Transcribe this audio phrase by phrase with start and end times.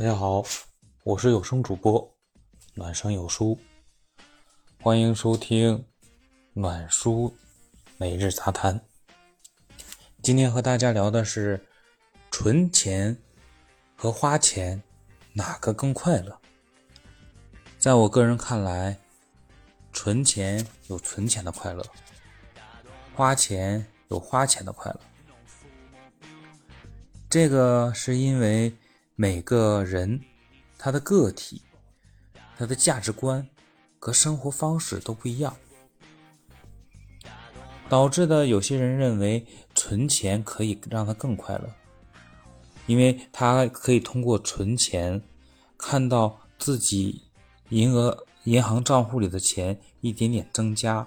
[0.00, 0.42] 大家好，
[1.04, 2.16] 我是有声主播
[2.72, 3.60] 暖声有书，
[4.80, 5.84] 欢迎收听
[6.54, 7.36] 暖书
[7.98, 8.80] 每日杂谈。
[10.22, 11.62] 今天和大家聊的是
[12.30, 13.14] 存钱
[13.94, 14.82] 和花钱
[15.34, 16.40] 哪个更快乐？
[17.78, 18.98] 在我个人看来，
[19.92, 21.84] 存钱有存钱的快乐，
[23.14, 25.00] 花钱有花钱的快乐。
[27.28, 28.74] 这个是因为
[29.22, 30.18] 每个人
[30.78, 31.60] 他的个体、
[32.56, 33.46] 他的价值观
[33.98, 35.54] 和生活方式都不一样，
[37.86, 41.70] 导致的有些人认为存钱可以让他更快乐，
[42.86, 45.20] 因为他可以通过存钱
[45.76, 47.24] 看到自己
[47.68, 51.06] 银额银行账户里的钱一点点增加，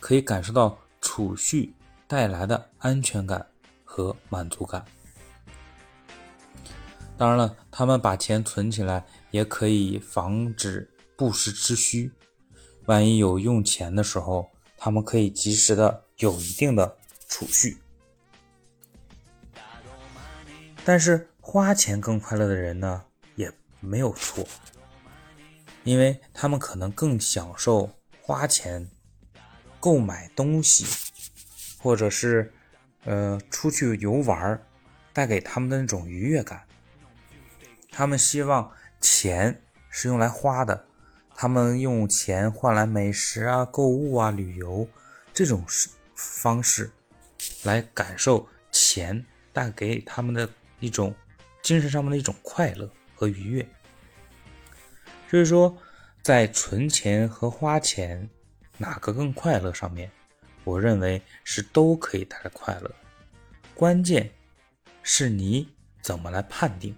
[0.00, 1.72] 可以感受到储蓄
[2.08, 3.46] 带来的安全感
[3.84, 4.84] 和满足感。
[7.22, 12.10] 当然了，他们把钱存起来，也可以防止不时之需。
[12.86, 16.96] 万一有用钱的时候，他们可以及时的有一定的
[17.28, 17.78] 储蓄。
[20.84, 23.04] 但是花钱更快乐的人呢，
[23.36, 24.44] 也没有错，
[25.84, 27.88] 因为他们可能更享受
[28.20, 28.90] 花钱
[29.78, 30.84] 购买东西，
[31.78, 32.52] 或者是
[33.04, 34.60] 呃出去游玩
[35.12, 36.66] 带给他们的那种愉悦感。
[37.92, 40.86] 他们希望钱是用来花的，
[41.36, 44.88] 他们用钱换来美食啊、购物啊、旅游
[45.34, 45.62] 这种
[46.14, 46.90] 方式，
[47.64, 50.48] 来感受钱带给他们的
[50.80, 51.14] 一种
[51.62, 53.68] 精神上面的一种快乐和愉悦。
[55.28, 55.76] 所以说，
[56.22, 58.28] 在存钱和花钱
[58.78, 60.10] 哪个更快乐上面，
[60.64, 62.90] 我认为是都可以带来快乐，
[63.74, 64.30] 关键
[65.02, 65.68] 是你
[66.00, 66.96] 怎么来判定。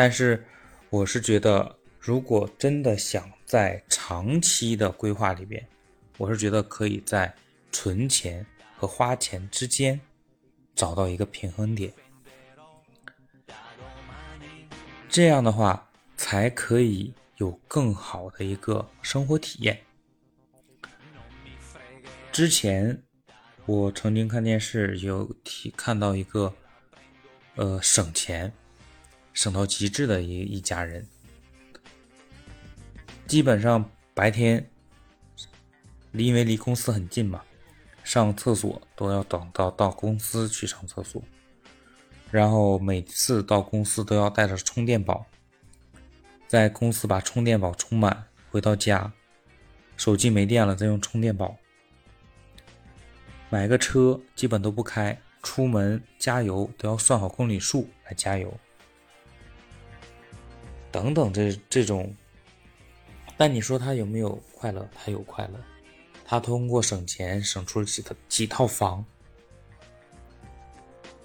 [0.00, 0.46] 但是，
[0.90, 5.68] 我是觉得，如果真的想在长期的规划里边，
[6.18, 7.34] 我是觉得可以在
[7.72, 10.00] 存钱和花钱之间
[10.76, 11.92] 找到一个平衡点。
[15.08, 19.80] 这样的话，才可以有更好的一个生活体验。
[22.30, 23.02] 之前
[23.66, 26.54] 我曾经看电视有提看到一个，
[27.56, 28.52] 呃，省钱。
[29.38, 31.06] 省到极致的一一家人，
[33.28, 34.68] 基本上白天
[36.10, 37.44] 离，因为离公司很近嘛，
[38.02, 41.22] 上厕所都要等到到公司去上厕所，
[42.32, 45.24] 然后每次到公司都要带着充电宝，
[46.48, 49.12] 在公司把充电宝充满，回到家，
[49.96, 51.56] 手机没电了再用充电宝，
[53.50, 58.52] 买个车基本都不开，出门加油都要算好公里数来加油。
[60.90, 62.14] 等等，这这种，
[63.36, 64.88] 但你说他有没有快乐？
[64.94, 65.60] 他有快乐，
[66.24, 69.04] 他通过省钱省出了几套几套房，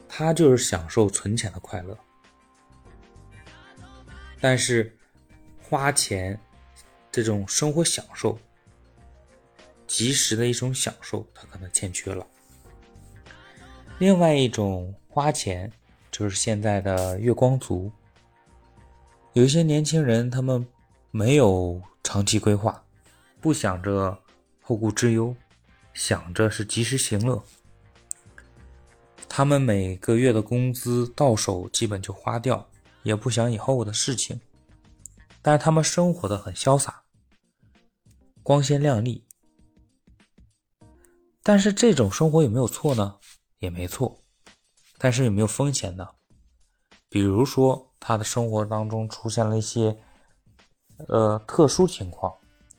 [0.07, 1.97] 他就是享受存钱的快乐。
[4.41, 4.96] 但是
[5.62, 6.38] 花钱
[7.09, 8.38] 这种生活享受，
[9.88, 12.28] 及时的一种享受，他可能欠缺了。
[14.00, 15.72] 另外一种花钱，
[16.12, 17.90] 就是现在的月光族。
[19.33, 20.67] 有一些年轻人，他们
[21.09, 22.83] 没有长期规划，
[23.41, 24.16] 不想着
[24.61, 25.35] 后顾之忧，
[25.91, 27.43] 想着是及时行乐。
[29.27, 32.69] 他们每个月的工资到手，基本就花掉，
[33.01, 34.39] 也不想以后的事情。
[35.41, 37.01] 但是他们生活的很潇洒，
[38.43, 39.25] 光鲜亮丽。
[41.41, 43.17] 但是这种生活有没有错呢？
[43.57, 44.23] 也没错。
[44.99, 46.07] 但是有没有风险呢？
[47.13, 47.88] 比如说。
[48.06, 49.97] 他的生活当中出现了一些，
[51.07, 52.34] 呃，特殊情况，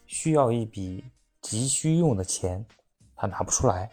[0.05, 1.03] 需要一笔
[1.41, 2.63] 急需用的钱，
[3.17, 3.89] 他拿不出来。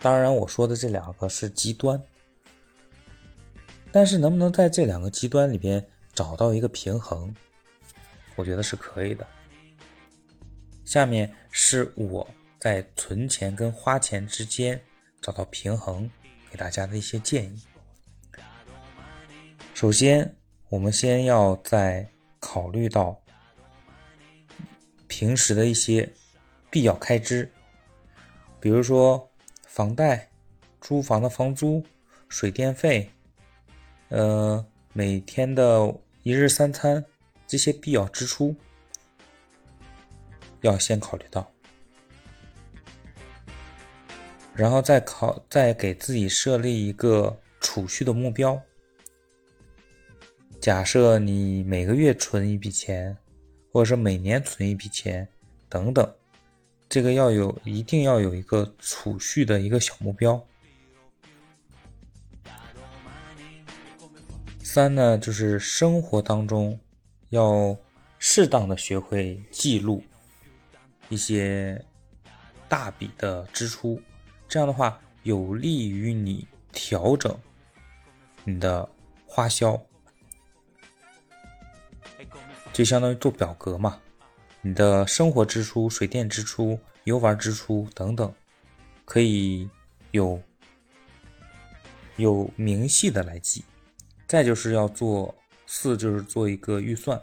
[0.00, 2.02] 当然，我说的这两个是极端，
[3.92, 7.36] 但是能不能在这两个极端里边找到一个平衡，
[8.36, 9.26] 我觉得是可以的。
[10.86, 12.26] 下面是我
[12.58, 14.82] 在存钱跟花钱之间
[15.20, 16.10] 找到平衡，
[16.50, 17.60] 给大家的一些建议。
[19.80, 20.34] 首先，
[20.70, 22.04] 我们先要在
[22.40, 23.22] 考虑到
[25.06, 26.12] 平时的一些
[26.68, 27.48] 必要开支，
[28.58, 29.30] 比如说
[29.68, 30.30] 房贷、
[30.80, 31.80] 租房的房租、
[32.28, 33.08] 水电费，
[34.08, 37.04] 呃，每天的一日三餐
[37.46, 38.56] 这些必要支出，
[40.62, 41.48] 要先考虑到，
[44.56, 48.60] 然后再考，再给自己设立一个储蓄的目标。
[50.60, 53.16] 假设你每个月存一笔钱，
[53.72, 55.26] 或者是每年存一笔钱，
[55.68, 56.14] 等等，
[56.88, 60.44] 这个要有一定要有一个储蓄的一个小目标。
[64.60, 66.78] 三呢，就是生活当中
[67.30, 67.76] 要
[68.18, 70.02] 适当的学会记录
[71.08, 71.82] 一些
[72.68, 74.02] 大笔的支出，
[74.48, 77.34] 这样的话有利于你调整
[78.44, 78.86] 你的
[79.24, 79.80] 花销。
[82.78, 84.00] 就相当于做表格嘛，
[84.60, 88.32] 你的生活支出、水电支出、游玩支出等等，
[89.04, 89.68] 可以
[90.12, 90.40] 有
[92.18, 93.64] 有明细的来记。
[94.28, 95.34] 再就是要做
[95.66, 97.20] 四，就是做一个预算，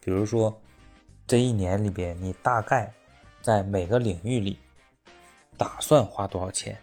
[0.00, 0.60] 比如说
[1.28, 2.92] 这一年里边，你大概
[3.40, 4.58] 在每个领域里
[5.56, 6.76] 打算花多少钱，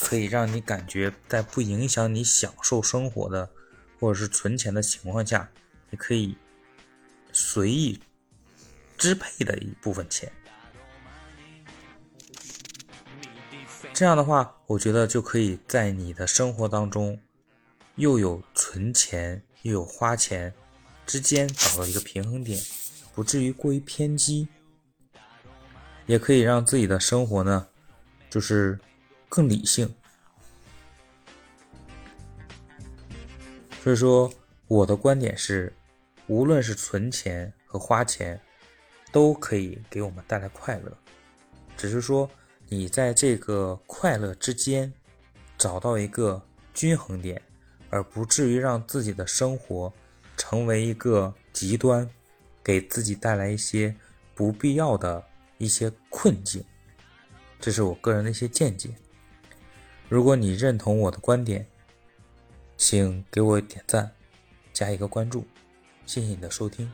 [0.00, 3.48] 可以让你感觉在不影响你享受生活的
[4.00, 5.48] 或者是存钱的情况下，
[5.88, 6.36] 你可以。
[7.52, 8.00] 随意
[8.96, 10.30] 支配的一部分钱，
[13.92, 17.20] 这样的话，我觉得就可以在你的生活当中，
[17.96, 20.54] 又有存钱又有花钱
[21.04, 22.56] 之间找到一个平衡点，
[23.16, 24.46] 不至于过于偏激，
[26.06, 27.66] 也可以让自己的生活呢，
[28.30, 28.78] 就是
[29.28, 29.92] 更理性。
[33.82, 34.32] 所以说，
[34.68, 35.72] 我的观点是。
[36.30, 38.40] 无论是存钱和花钱，
[39.10, 40.96] 都可以给我们带来快乐。
[41.76, 42.30] 只是说，
[42.68, 44.92] 你在这个快乐之间
[45.58, 46.40] 找到一个
[46.72, 47.42] 均衡点，
[47.88, 49.92] 而不至于让自己的生活
[50.36, 52.08] 成为一个极端，
[52.62, 53.92] 给自己带来一些
[54.32, 55.26] 不必要的
[55.58, 56.64] 一些困境。
[57.58, 58.94] 这是我个人的一些见解。
[60.08, 61.66] 如果你认同我的观点，
[62.76, 64.12] 请给我点赞，
[64.72, 65.44] 加一个关注。
[66.10, 66.90] 谢谢你的收听。